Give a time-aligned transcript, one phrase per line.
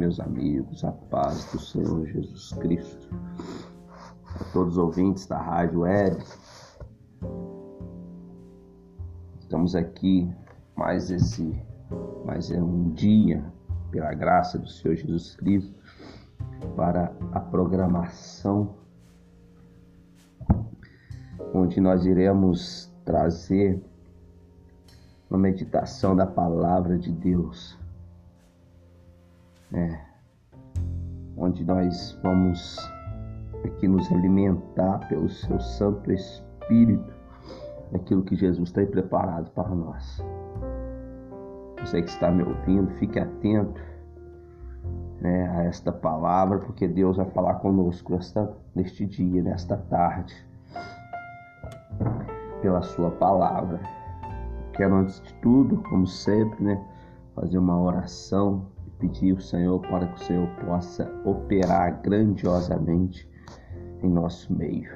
[0.00, 3.14] meus amigos, a paz do Senhor Jesus Cristo.
[4.34, 6.24] A todos os ouvintes da Rádio Web.
[9.40, 10.26] Estamos aqui
[10.74, 11.54] mais esse,
[12.24, 13.44] mais um dia,
[13.90, 15.74] pela graça do Senhor Jesus Cristo,
[16.74, 18.76] para a programação
[21.52, 23.78] onde nós iremos trazer
[25.28, 27.78] uma meditação da palavra de Deus
[29.72, 29.98] é,
[31.36, 32.78] onde nós vamos
[33.64, 37.12] aqui nos alimentar pelo seu Santo Espírito
[37.92, 40.22] daquilo que Jesus tem preparado para nós.
[41.80, 43.80] Você que está me ouvindo, fique atento
[45.20, 50.34] né, a esta palavra, porque Deus vai falar conosco esta, neste dia, nesta tarde,
[52.60, 53.80] pela Sua palavra.
[54.72, 56.82] Quero, antes de tudo, como sempre, né,
[57.34, 58.66] fazer uma oração
[59.00, 63.28] pedir ao Senhor para que o Senhor possa operar grandiosamente
[64.02, 64.92] em nosso meio.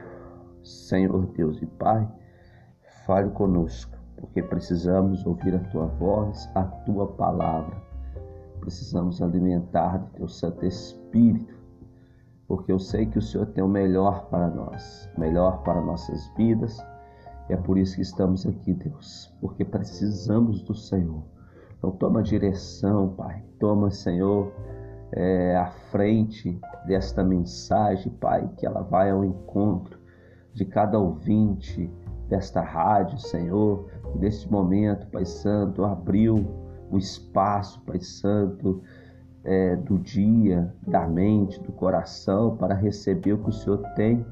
[0.63, 2.09] Senhor Deus e Pai,
[3.07, 7.77] fale conosco, porque precisamos ouvir a tua voz, a tua palavra.
[8.61, 11.55] Precisamos alimentar do teu Santo Espírito,
[12.47, 16.27] porque eu sei que o Senhor tem o melhor para nós, o melhor para nossas
[16.37, 16.79] vidas.
[17.49, 21.34] E é por isso que estamos aqui, Deus, porque precisamos do Senhor
[21.85, 23.45] então toma direção, Pai.
[23.59, 24.51] Toma, Senhor,
[25.13, 25.55] é,
[25.91, 29.99] frente desta mensagem, Pai, que ela vai ao encontro
[30.55, 31.93] de cada ouvinte
[32.27, 33.87] desta rádio, Senhor.
[34.15, 36.47] E neste momento, Pai Santo, abriu
[36.91, 38.83] o espaço, Pai Santo,
[39.45, 44.25] é, do dia, da mente, do coração, para receber o que o Senhor tem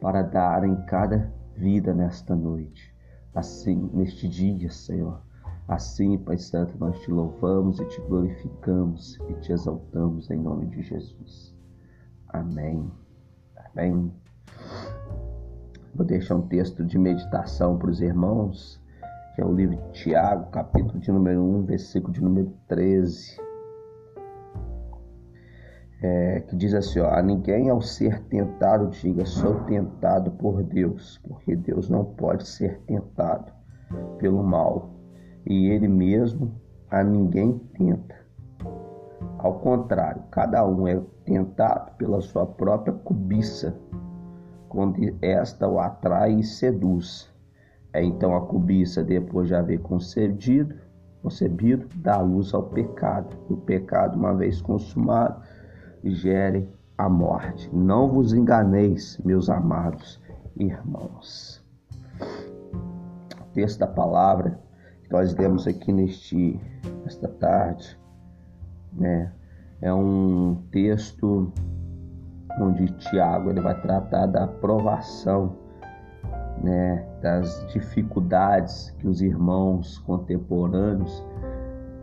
[0.00, 2.94] para dar em cada vida nesta noite.
[3.34, 5.31] Assim, neste dia, Senhor
[5.68, 10.82] Assim, Pai Santo, nós te louvamos e te glorificamos e te exaltamos em nome de
[10.82, 11.54] Jesus.
[12.28, 12.90] Amém.
[13.72, 14.12] Amém.
[15.94, 18.82] Vou deixar um texto de meditação para os irmãos,
[19.34, 23.40] que é o livro de Tiago, capítulo de número 1, versículo de número 13.
[26.02, 31.18] É, que diz assim: ó, a ninguém ao ser tentado diga sou tentado por Deus,
[31.18, 33.52] porque Deus não pode ser tentado
[34.18, 34.91] pelo mal
[35.46, 36.52] e ele mesmo
[36.90, 38.14] a ninguém tenta.
[39.38, 43.74] Ao contrário, cada um é tentado pela sua própria cobiça,
[44.68, 47.30] quando esta o atrai e seduz.
[47.92, 50.74] É então a cobiça, depois de haver concedido,
[51.22, 53.36] concebido, dá luz ao pecado.
[53.50, 55.42] O pecado, uma vez consumado,
[56.04, 57.68] gere a morte.
[57.74, 60.20] Não vos enganeis, meus amados
[60.56, 61.62] irmãos.
[63.40, 64.58] O texto da palavra
[65.12, 66.58] nós lemos aqui neste
[67.04, 67.98] esta tarde,
[68.94, 69.30] né?
[69.82, 71.52] É um texto
[72.58, 75.56] onde Tiago ele vai tratar da aprovação,
[76.62, 81.22] né, das dificuldades que os irmãos contemporâneos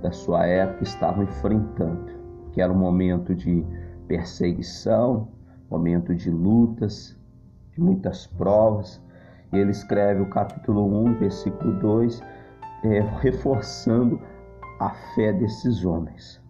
[0.02, 2.12] da sua época estavam enfrentando,
[2.52, 3.66] que era um momento de
[4.08, 5.30] perseguição,
[5.70, 7.18] momento de lutas,
[7.72, 9.02] de muitas provas.
[9.52, 12.22] E ele escreve o capítulo 1, versículo 2,
[12.84, 14.20] é, reforçando
[14.80, 16.42] a fé desses homens.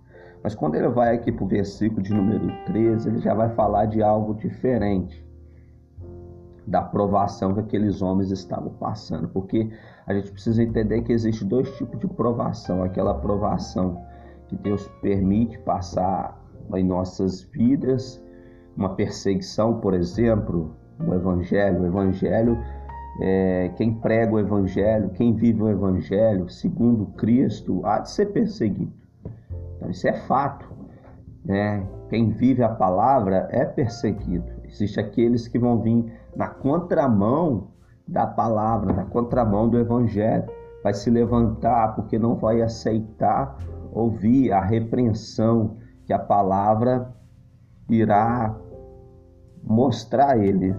[0.43, 3.85] Mas quando ele vai aqui para o versículo de número 13, ele já vai falar
[3.87, 5.25] de algo diferente
[6.65, 9.71] da provação que aqueles homens estavam passando, porque
[10.05, 14.01] a gente precisa entender que existe dois tipos de provação, aquela provação
[14.47, 16.39] que Deus permite passar
[16.75, 18.23] em nossas vidas,
[18.77, 22.57] uma perseguição, por exemplo, no evangelho, o evangelho
[23.21, 28.93] é, quem prega o Evangelho, quem vive o Evangelho segundo Cristo, há de ser perseguido.
[29.75, 30.67] Então, isso é fato.
[31.43, 31.85] Né?
[32.09, 34.45] Quem vive a palavra é perseguido.
[34.65, 37.69] Existem aqueles que vão vir na contramão
[38.07, 40.45] da palavra, na contramão do Evangelho.
[40.83, 43.57] Vai se levantar porque não vai aceitar
[43.91, 47.13] ouvir a repreensão que a palavra
[47.89, 48.55] irá
[49.63, 50.75] mostrar a ele,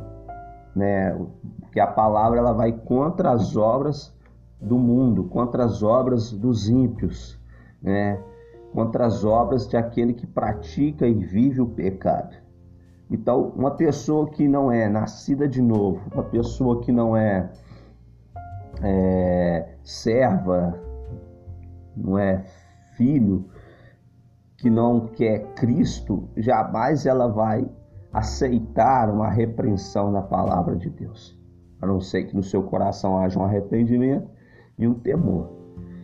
[0.75, 1.15] né?
[1.73, 4.15] Que a palavra ela vai contra as obras
[4.61, 7.39] do mundo, contra as obras dos ímpios,
[7.81, 8.21] né?
[8.73, 12.37] contra as obras de aquele que pratica e vive o pecado.
[13.11, 17.51] Então, uma pessoa que não é nascida de novo, uma pessoa que não é,
[18.83, 20.79] é serva,
[21.97, 22.45] não é
[22.97, 23.49] filho,
[24.57, 27.69] que não quer Cristo, jamais ela vai
[28.13, 31.40] aceitar uma repreensão na palavra de Deus
[31.81, 34.29] a não ser que no seu coração haja um arrependimento
[34.79, 35.51] e um temor.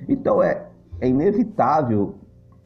[0.09, 0.67] Então é,
[1.01, 2.17] é inevitável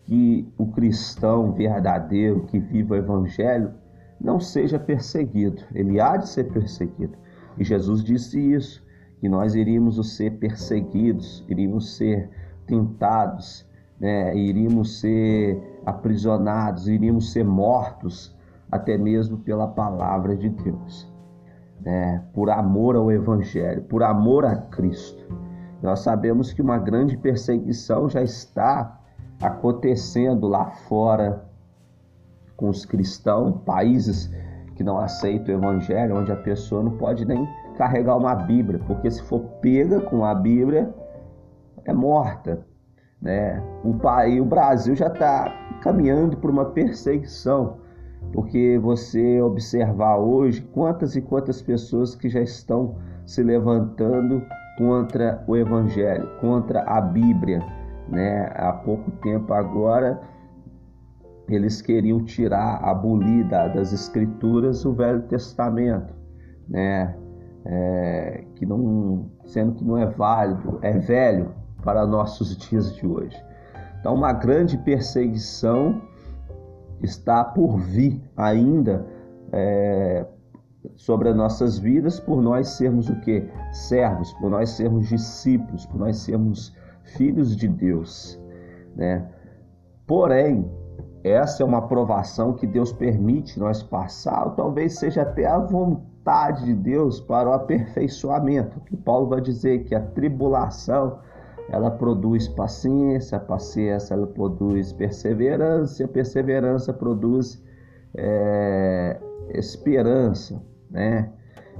[0.04, 3.72] que o cristão verdadeiro que vive o evangelho
[4.20, 5.62] não seja perseguido.
[5.74, 7.16] Ele há de ser perseguido.
[7.56, 8.84] E Jesus disse isso,
[9.20, 12.30] que nós iríamos ser perseguidos, iríamos ser
[12.66, 13.68] tentados,
[13.98, 14.34] né?
[14.34, 18.34] iríamos ser aprisionados, iríamos ser mortos,
[18.70, 21.09] até mesmo pela palavra de Deus.
[21.80, 22.22] Né?
[22.32, 25.24] Por amor ao Evangelho, por amor a Cristo.
[25.82, 29.00] Nós sabemos que uma grande perseguição já está
[29.40, 31.44] acontecendo lá fora
[32.56, 34.30] com os cristãos, países
[34.74, 39.10] que não aceitam o evangelho, onde a pessoa não pode nem carregar uma Bíblia, porque
[39.10, 40.94] se for pega com a Bíblia,
[41.84, 42.66] é morta.
[43.20, 43.62] Né?
[43.82, 45.50] O, o Brasil já está
[45.82, 47.78] caminhando por uma perseguição,
[48.32, 52.96] porque você observar hoje quantas e quantas pessoas que já estão
[53.26, 54.42] se levantando
[54.78, 57.64] contra o Evangelho, contra a Bíblia.
[58.08, 58.50] Né?
[58.54, 60.20] Há pouco tempo agora
[61.48, 66.14] eles queriam tirar, abolir das escrituras o Velho Testamento,
[66.68, 67.16] né?
[67.62, 73.36] É, que não, sendo que não é válido, é velho para nossos dias de hoje.
[73.98, 76.00] Então, uma grande perseguição
[77.02, 79.06] está por vir ainda
[79.52, 80.26] é,
[80.96, 83.48] sobre as nossas vidas por nós sermos o que?
[83.72, 86.74] Servos, por nós sermos discípulos, por nós sermos
[87.16, 88.40] filhos de Deus,
[88.96, 89.26] né?
[90.06, 90.70] Porém,
[91.22, 96.64] essa é uma provação que Deus permite nós passar, ou talvez seja até a vontade
[96.64, 98.80] de Deus para o aperfeiçoamento.
[98.80, 101.18] Que Paulo vai dizer que a tribulação
[101.70, 107.62] ela produz paciência, a paciência ela produz perseverança, a perseverança produz
[108.16, 109.20] é,
[109.50, 111.30] esperança, né?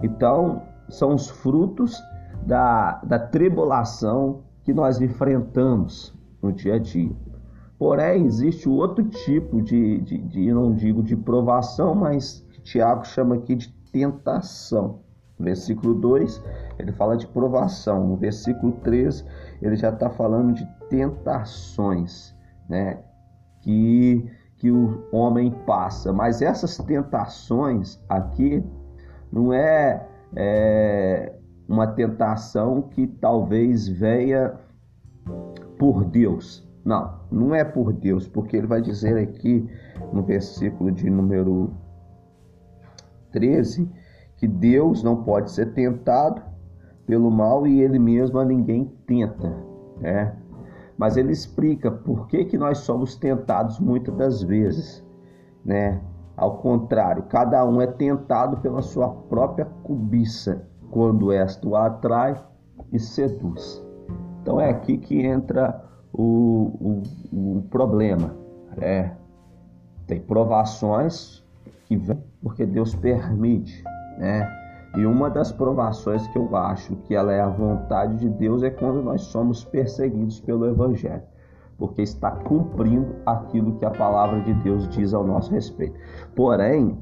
[0.02, 2.00] Então são os frutos
[2.46, 7.14] da, da tribulação que nós enfrentamos no dia a dia.
[7.78, 13.54] Porém, existe outro tipo de, de, de não digo de provação, mas Tiago chama aqui
[13.54, 15.00] de tentação.
[15.38, 16.42] No versículo 2,
[16.78, 18.06] ele fala de provação.
[18.06, 19.24] No versículo 3,
[19.60, 22.34] ele já está falando de tentações,
[22.68, 22.98] né?
[23.62, 26.12] Que, que o homem passa.
[26.12, 28.64] Mas essas tentações aqui
[29.30, 31.34] não é, é
[31.68, 34.54] uma tentação que talvez venha
[35.78, 36.68] por Deus.
[36.84, 39.68] Não, não é por Deus, porque ele vai dizer aqui
[40.12, 41.72] no versículo de número
[43.30, 43.88] 13
[44.36, 46.42] que Deus não pode ser tentado
[47.10, 49.52] pelo mal e ele mesmo a ninguém tenta,
[50.00, 50.32] né?
[50.96, 55.04] Mas ele explica por que, que nós somos tentados muitas das vezes,
[55.64, 56.00] né?
[56.36, 62.40] Ao contrário, cada um é tentado pela sua própria cobiça, quando esta o atrai
[62.92, 63.84] e seduz.
[64.40, 67.02] Então é aqui que entra o,
[67.32, 68.36] o, o problema.
[68.78, 69.10] É,
[70.06, 71.44] tem provações
[71.86, 73.82] que vêm porque Deus permite,
[74.16, 74.59] né?
[74.96, 78.70] E uma das provações que eu acho que ela é a vontade de Deus é
[78.70, 81.22] quando nós somos perseguidos pelo Evangelho,
[81.78, 85.94] porque está cumprindo aquilo que a palavra de Deus diz ao nosso respeito.
[86.34, 86.98] Porém,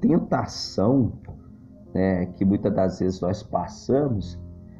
[0.00, 1.12] tentação,
[1.92, 4.38] né, que muitas das vezes nós passamos,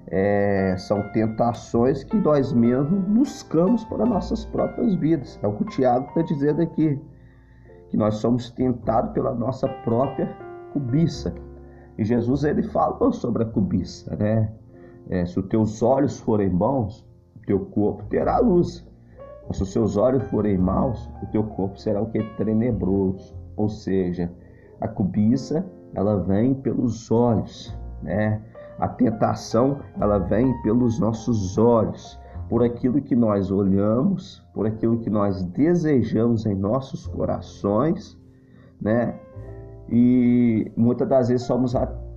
[0.08, 5.38] é, são tentações que nós mesmos buscamos para nossas próprias vidas.
[5.42, 6.98] É o que o Tiago está dizendo aqui,
[7.90, 10.34] que nós somos tentados pela nossa própria
[10.72, 11.34] cobiça.
[11.98, 14.52] E Jesus ele falou sobre a cobiça, né?
[15.08, 18.84] É, se os teus olhos forem bons, o teu corpo terá luz.
[19.46, 22.22] Mas se os seus olhos forem maus, o teu corpo será o que?
[22.36, 23.34] Tenebroso.
[23.56, 24.30] Ou seja,
[24.80, 28.42] a cobiça ela vem pelos olhos, né?
[28.78, 35.08] A tentação, ela vem pelos nossos olhos, por aquilo que nós olhamos, por aquilo que
[35.08, 38.18] nós desejamos em nossos corações,
[38.80, 39.18] né?
[39.88, 41.74] E muitas das vezes somos,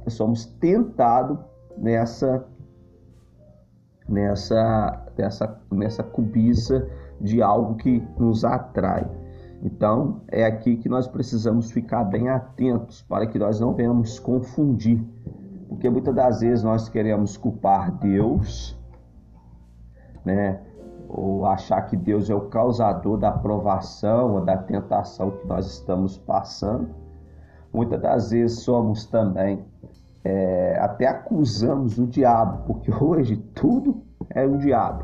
[0.07, 1.37] somos tentados
[1.77, 2.45] nessa
[4.07, 6.87] nessa nessa nessa cobiça
[7.21, 9.07] de algo que nos atrai.
[9.61, 15.05] Então, é aqui que nós precisamos ficar bem atentos para que nós não venhamos confundir
[15.69, 18.75] porque muitas das vezes nós queremos culpar Deus,
[20.25, 20.59] né?
[21.07, 26.17] Ou achar que Deus é o causador da provação ou da tentação que nós estamos
[26.17, 26.89] passando.
[27.73, 29.63] Muitas das vezes somos também,
[30.23, 35.03] é, até acusamos o diabo, porque hoje tudo é o diabo,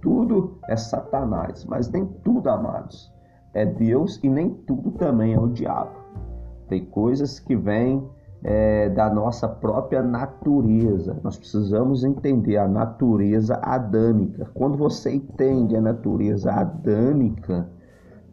[0.00, 3.12] tudo é Satanás, mas nem tudo, amados,
[3.54, 5.96] é Deus e nem tudo também é o diabo.
[6.68, 8.06] Tem coisas que vêm
[8.42, 11.18] é, da nossa própria natureza.
[11.22, 14.48] Nós precisamos entender a natureza adâmica.
[14.54, 17.68] Quando você entende a natureza adâmica,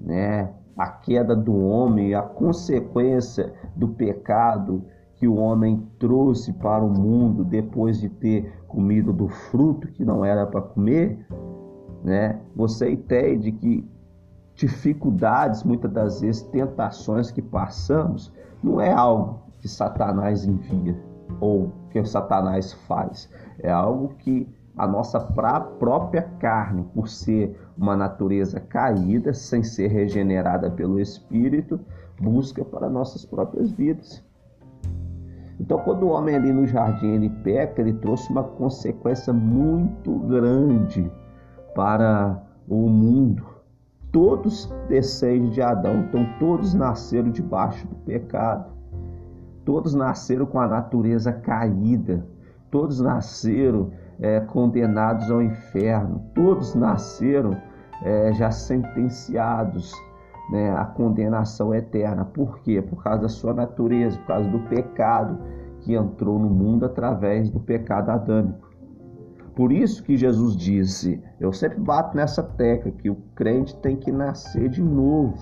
[0.02, 0.50] né?
[0.77, 4.84] A queda do homem, a consequência do pecado
[5.15, 10.25] que o homem trouxe para o mundo depois de ter comido do fruto que não
[10.25, 11.25] era para comer,
[12.03, 12.39] né?
[12.56, 13.88] Você entende que
[14.56, 20.96] dificuldades, muitas das vezes tentações que passamos, não é algo que Satanás envia
[21.39, 23.30] ou que Satanás faz.
[23.60, 30.70] É algo que a nossa própria carne, por ser uma natureza caída, sem ser regenerada
[30.72, 31.80] pelo Espírito,
[32.20, 34.24] busca para nossas próprias vidas.
[35.60, 41.10] Então, quando o homem ali no jardim ele peca, ele trouxe uma consequência muito grande
[41.75, 43.46] para o mundo.
[44.12, 48.72] Todos descendem de Adão, então todos nasceram debaixo do pecado.
[49.63, 52.25] Todos nasceram com a natureza caída.
[52.70, 56.22] Todos nasceram é, condenados ao inferno.
[56.34, 57.55] Todos nasceram
[58.03, 59.93] é, já sentenciados
[60.51, 62.25] né, à condenação eterna.
[62.25, 62.82] Por quê?
[62.82, 65.38] Por causa da sua natureza, por causa do pecado
[65.82, 68.72] que entrou no mundo através do pecado adâmico.
[69.55, 74.12] Por isso que Jesus disse, eu sempre bato nessa tecla que o crente tem que
[74.12, 75.38] nascer de novo.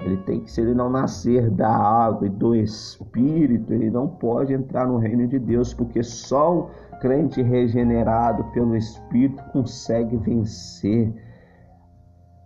[0.00, 4.52] Ele tem que, se ele não nascer da água e do espírito, ele não pode
[4.52, 6.68] entrar no reino de Deus, porque só
[7.00, 11.12] crente regenerado pelo espírito consegue vencer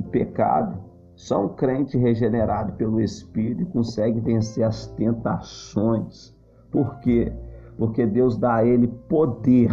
[0.00, 0.78] o pecado.
[1.14, 6.34] Só um crente regenerado pelo espírito consegue vencer as tentações.
[6.70, 7.32] Por quê?
[7.76, 9.72] Porque Deus dá a ele poder,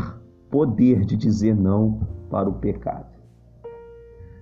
[0.50, 3.08] poder de dizer não para o pecado.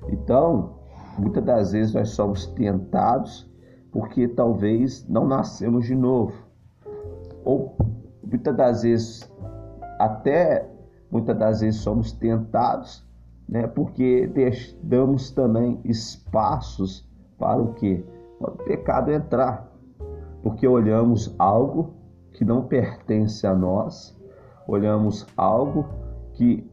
[0.09, 0.77] Então,
[1.17, 3.49] Muitas das vezes nós somos tentados
[3.91, 6.33] porque talvez não nascemos de novo.
[7.43, 7.75] Ou
[8.23, 9.31] muitas das vezes,
[9.99, 10.67] até
[11.11, 13.05] muitas das vezes somos tentados,
[13.47, 13.67] né?
[13.67, 14.29] Porque
[14.83, 18.03] damos também espaços para o que?
[18.39, 19.67] Para o pecado entrar.
[20.43, 21.93] Porque olhamos algo
[22.33, 24.15] que não pertence a nós,
[24.67, 25.85] olhamos algo
[26.33, 26.69] que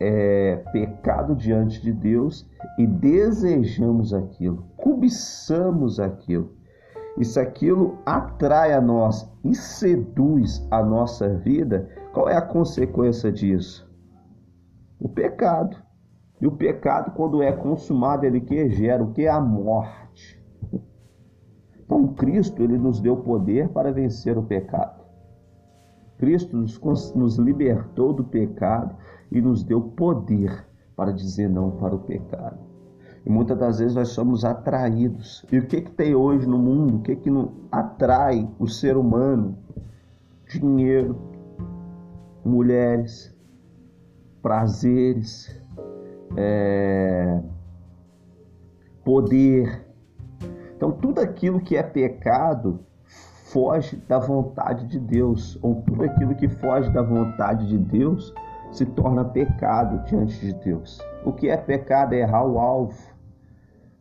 [0.00, 6.52] é pecado diante de Deus e desejamos aquilo, cobiçamos aquilo.
[7.22, 13.88] Se aquilo atrai a nós e seduz a nossa vida, qual é a consequência disso?
[14.98, 15.76] O pecado.
[16.40, 20.42] E o pecado, quando é consumado, ele que gera o que a morte.
[21.84, 25.04] Então, Cristo ele nos deu poder para vencer o pecado.
[26.18, 26.80] Cristo nos,
[27.14, 28.96] nos libertou do pecado
[29.30, 30.66] e nos deu poder
[30.96, 32.73] para dizer não para o pecado.
[33.24, 35.44] E muitas das vezes nós somos atraídos.
[35.50, 36.96] E o que, que tem hoje no mundo?
[36.96, 37.30] O que, que
[37.72, 39.56] atrai o ser humano?
[40.46, 41.16] Dinheiro,
[42.44, 43.34] mulheres,
[44.42, 45.58] prazeres,
[46.36, 47.40] é...
[49.02, 49.86] poder.
[50.76, 52.80] Então, tudo aquilo que é pecado
[53.54, 58.34] foge da vontade de Deus, ou tudo aquilo que foge da vontade de Deus
[58.70, 61.00] se torna pecado diante de Deus.
[61.24, 63.13] O que é pecado é errar o alvo.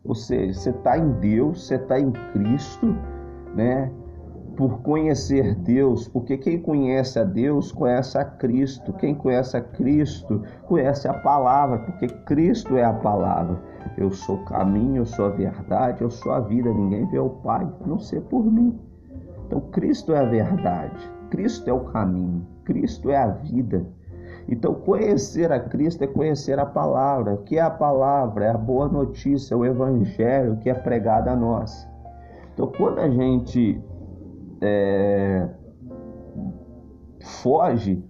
[0.04, 2.96] Ou seja, você está em Deus, você está em Cristo,
[3.56, 3.90] né?
[4.58, 8.94] Por conhecer Deus, porque quem conhece a Deus conhece a Cristo.
[8.94, 13.60] Quem conhece a Cristo conhece a palavra, porque Cristo é a palavra.
[13.98, 16.72] Eu sou o caminho, eu sou a verdade, eu sou a vida.
[16.72, 18.78] Ninguém vê o Pai a não ser por mim.
[19.48, 23.86] Então, Cristo é a verdade, Cristo é o caminho, Cristo é a vida.
[24.48, 27.34] Então, conhecer a Cristo é conhecer a palavra.
[27.34, 28.46] O que é a palavra?
[28.46, 31.88] É a boa notícia, o evangelho que é pregado a nós.
[32.54, 33.82] Então, quando a gente
[34.62, 35.50] é,
[37.22, 38.04] foge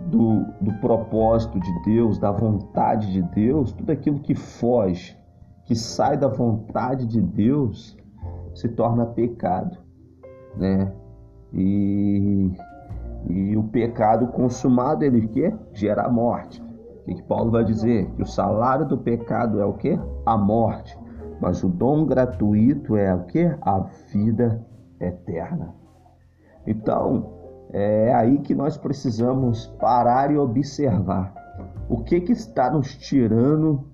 [0.00, 5.16] do, do propósito de Deus, da vontade de Deus, tudo aquilo que foge,
[5.64, 7.96] que sai da vontade de Deus,
[8.54, 9.78] se torna pecado,
[10.56, 10.92] né?
[11.52, 12.52] E
[13.28, 16.62] e o pecado consumado, ele que gera a morte.
[17.06, 18.10] O que Paulo vai dizer?
[18.12, 19.98] Que o salário do pecado é o que?
[20.24, 20.98] A morte.
[21.40, 23.44] Mas o dom gratuito é o que?
[23.60, 23.80] A
[24.12, 24.64] vida
[25.00, 25.74] eterna.
[26.66, 27.32] Então,
[27.72, 31.34] é aí que nós precisamos parar e observar.
[31.88, 33.84] O que, que está nos tirando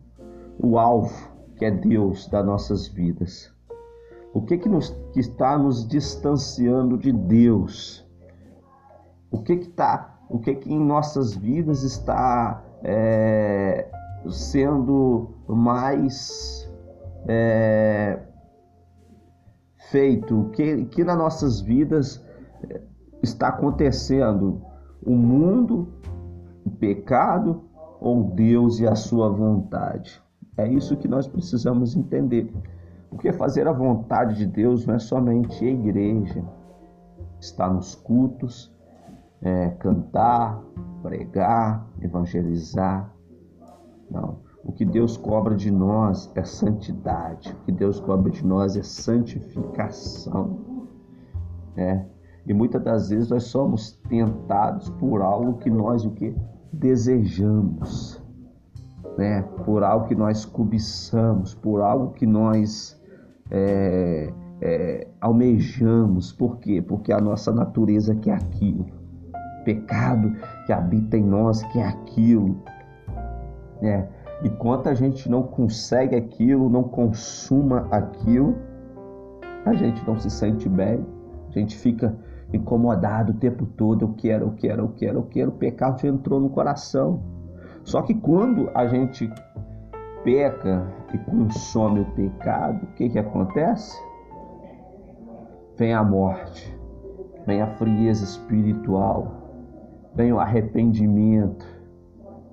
[0.58, 3.52] o alvo, que é Deus, das nossas vidas?
[4.32, 8.06] O que, que, nos, que está nos distanciando de Deus?
[9.32, 13.88] O que que tá, o que que em nossas vidas está é,
[14.28, 16.70] sendo mais
[17.26, 18.20] é,
[19.90, 22.24] feito, o que, que nas nossas vidas
[22.68, 22.80] é,
[23.22, 24.60] está acontecendo,
[25.04, 25.88] o mundo,
[26.64, 27.62] o pecado
[28.00, 30.20] ou Deus e a sua vontade.
[30.56, 32.52] É isso que nós precisamos entender.
[33.08, 36.42] Porque fazer a vontade de Deus não é somente a igreja,
[37.40, 38.71] estar nos cultos,
[39.42, 40.62] é, cantar,
[41.02, 43.12] pregar, evangelizar.
[44.10, 44.38] Não.
[44.64, 47.52] O que Deus cobra de nós é santidade.
[47.52, 50.60] O que Deus cobra de nós é santificação.
[51.76, 52.04] É.
[52.46, 56.34] E muitas das vezes nós somos tentados por algo que nós o que
[56.72, 58.22] desejamos,
[59.16, 59.42] né?
[59.64, 63.00] Por algo que nós cobiçamos, por algo que nós
[63.50, 66.32] é, é, almejamos.
[66.32, 66.80] Por quê?
[66.80, 69.01] Porque a nossa natureza quer aquilo.
[69.64, 70.32] Pecado
[70.66, 72.62] que habita em nós quer aquilo.
[73.80, 74.08] Né?
[74.42, 78.56] E quanto a gente não consegue aquilo, não consuma aquilo,
[79.64, 81.04] a gente não se sente bem,
[81.48, 82.16] a gente fica
[82.52, 84.02] incomodado o tempo todo.
[84.02, 85.50] Eu quero, eu quero, eu quero, eu quero.
[85.50, 87.22] O pecado já entrou no coração.
[87.84, 89.30] Só que quando a gente
[90.24, 93.96] peca e consome o pecado, o que, que acontece?
[95.76, 96.78] Vem a morte,
[97.46, 99.41] vem a frieza espiritual,
[100.14, 101.66] vem o arrependimento,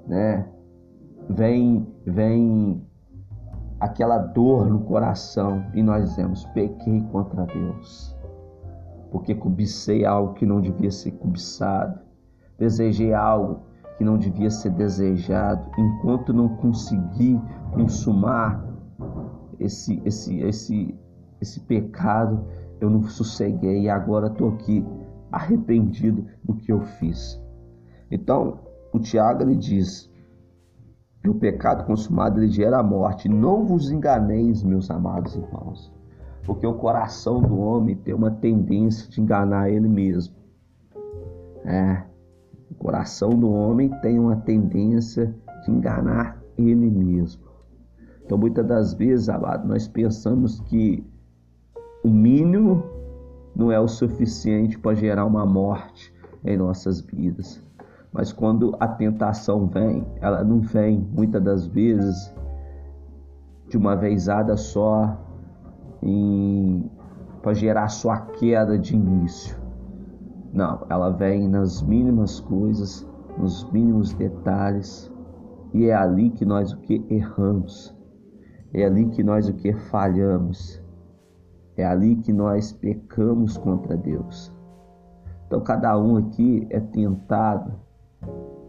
[0.08, 0.48] né?
[1.30, 2.82] Vem, vem
[3.80, 8.16] aquela dor no coração e nós dizemos: pequei contra Deus,
[9.12, 12.00] porque cobicei algo que não devia ser cobiçado,
[12.58, 13.62] desejei algo
[13.98, 17.40] que não devia ser desejado, enquanto não consegui
[17.74, 18.66] consumar
[19.60, 20.98] esse, esse, esse,
[21.42, 22.46] esse pecado,
[22.80, 24.86] eu não sosseguei e agora estou aqui
[25.32, 27.40] arrependido do que eu fiz.
[28.12, 28.60] Então,
[28.92, 30.10] o Tiago ele diz
[31.22, 33.30] que o pecado consumado ele gera a morte.
[33.30, 35.94] Não vos enganeis, meus amados irmãos,
[36.44, 40.36] porque o coração do homem tem uma tendência de enganar ele mesmo.
[41.66, 42.04] É,
[42.72, 45.36] o coração do homem tem uma tendência
[45.66, 47.44] de enganar ele mesmo.
[48.24, 51.04] Então, muitas das vezes, amado, nós pensamos que
[52.04, 52.84] o mínimo
[53.56, 56.14] não é o suficiente para gerar uma morte
[56.46, 57.62] em nossas vidas.
[58.12, 62.34] Mas quando a tentação vem, ela não vem muitas das vezes
[63.68, 65.18] de uma vezada só
[67.42, 69.58] para gerar só a queda de início.
[70.52, 75.12] Não, ela vem nas mínimas coisas, nos mínimos detalhes,
[75.74, 77.96] e é ali que nós o que erramos.
[78.74, 80.82] É ali que nós o que falhamos.
[81.78, 84.52] É ali que nós pecamos contra Deus.
[85.46, 87.72] Então cada um aqui é tentado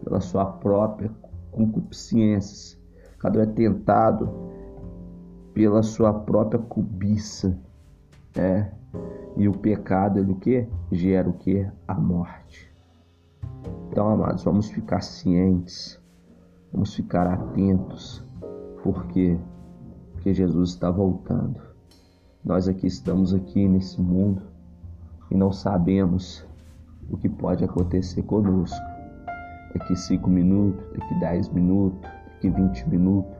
[0.03, 1.11] pela sua própria
[1.51, 2.79] concupiscência.
[3.19, 4.29] Cada um é tentado
[5.53, 7.57] pela sua própria cobiça.
[8.35, 8.71] É.
[9.37, 10.67] E o pecado ele o que?
[10.91, 11.67] Gera o que?
[11.87, 12.71] A morte.
[13.89, 15.99] Então, amados, vamos ficar cientes,
[16.71, 18.25] vamos ficar atentos,
[18.83, 19.37] porque
[20.21, 21.59] porque Jesus está voltando.
[22.45, 24.43] Nós aqui estamos aqui nesse mundo
[25.31, 26.45] e não sabemos
[27.09, 28.90] o que pode acontecer conosco.
[29.73, 33.35] Daqui cinco minutos, daqui dez minutos, daqui vinte minutos.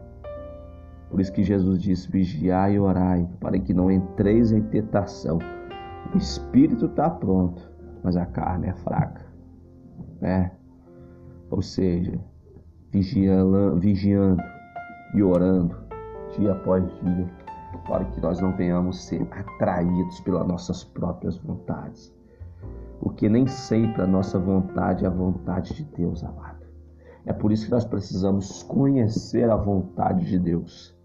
[1.10, 5.39] Por isso que Jesus disse: vigiai e orai, para que não entreis em tentação.
[6.13, 7.70] O espírito está pronto,
[8.04, 9.26] mas a carne é fraca.
[10.22, 10.52] Né?
[11.50, 12.17] Ou seja,
[12.91, 13.82] vigiando
[15.13, 15.76] e orando
[16.38, 17.30] dia após dia,
[17.88, 22.13] para que nós não venhamos ser atraídos pelas nossas próprias vontades.
[23.02, 26.62] Porque nem sempre a nossa vontade é a vontade de Deus, amado.
[27.26, 30.96] É por isso que nós precisamos conhecer a vontade de Deus.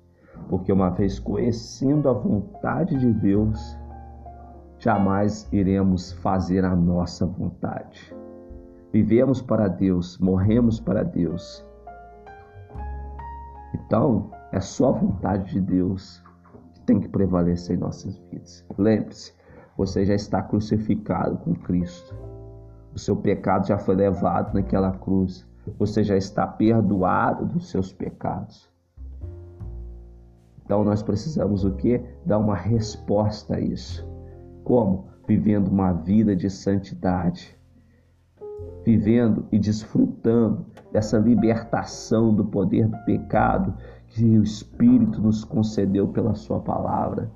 [0.49, 3.79] Porque uma vez conhecendo a vontade de Deus,
[4.79, 8.15] jamais iremos fazer a nossa vontade.
[8.93, 11.65] Vivemos para Deus, morremos para Deus.
[13.75, 16.23] Então, é só a vontade de Deus
[16.75, 18.67] que tem que prevalecer em nossas vidas.
[18.79, 19.36] Lembre-se,
[19.77, 22.15] você já está crucificado com Cristo.
[22.95, 25.47] O seu pecado já foi levado naquela cruz.
[25.79, 28.71] Você já está perdoado dos seus pecados.
[30.65, 32.03] Então nós precisamos o que?
[32.25, 34.07] Dar uma resposta a isso.
[34.65, 35.09] Como?
[35.29, 37.57] Vivendo uma vida de santidade.
[38.85, 43.75] Vivendo e desfrutando dessa libertação do poder do pecado
[44.09, 47.31] que o Espírito nos concedeu pela Sua palavra,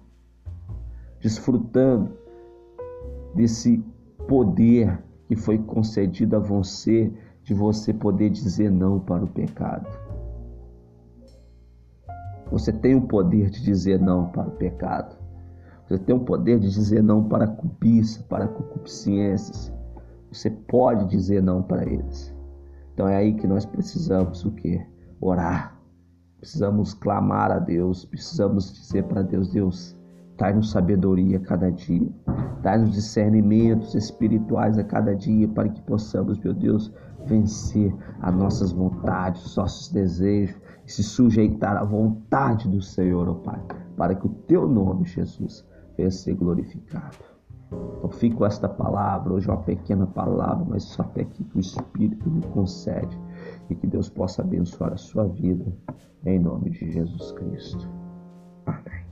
[1.20, 2.19] desfrutando
[3.34, 3.84] desse
[4.28, 7.12] poder que foi concedido a você,
[7.42, 9.88] de você poder dizer não para o pecado.
[12.50, 15.16] Você tem o poder de dizer não para o pecado.
[15.88, 19.72] Você tem o poder de dizer não para a cobiça, para a concupiscências.
[20.32, 22.34] Você pode dizer não para eles.
[22.92, 24.84] Então é aí que nós precisamos o quê?
[25.20, 25.80] Orar
[26.40, 29.96] Precisamos clamar a Deus, precisamos dizer para Deus: Deus,
[30.40, 32.09] dai-nos sabedoria a cada dia,
[32.62, 36.90] dai-nos discernimentos espirituais a cada dia para que possamos, meu Deus,
[37.26, 43.35] vencer as nossas vontades, os nossos desejos e se sujeitar à vontade do Senhor, ó
[43.35, 43.61] Pai,
[43.98, 47.18] para que o teu nome, Jesus, venha ser glorificado.
[47.98, 51.61] Então fico com esta palavra, hoje é uma pequena palavra, mas só até que o
[51.61, 53.16] Espírito me concede
[53.68, 55.70] e que Deus possa abençoar a sua vida,
[56.24, 57.87] em nome de Jesus Cristo.
[58.64, 59.10] Amém.